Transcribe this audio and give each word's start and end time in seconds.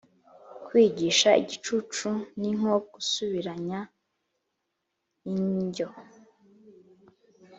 Kwigisha 0.65 1.29
igicucu 1.41 2.09
ni 2.39 2.49
nko 2.57 2.75
gusubiranya 2.93 3.79
injyo, 5.33 5.89